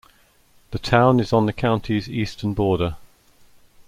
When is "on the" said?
1.31-1.53